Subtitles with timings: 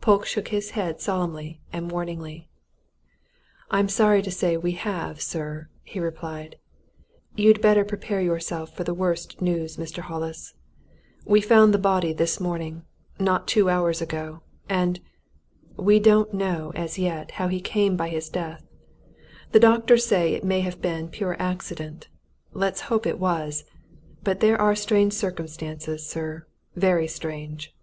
[0.00, 2.48] Polke shook his head solemnly and warningly.
[3.70, 6.56] "I'm sorry to say we have, sir," he replied.
[7.36, 8.18] "You'd better prepare
[8.66, 9.98] for the worst news, Mr.
[10.00, 10.54] Hollis.
[11.24, 12.82] We found the body this morning
[13.20, 14.42] not two hours ago.
[14.68, 14.98] And
[15.76, 18.64] we don't know, as yet, how he came by his death.
[19.52, 22.08] The doctors say it may have been pure accident.
[22.52, 23.62] Let's hope it was!
[24.24, 27.76] But there are strange circumstances, sir very strange!"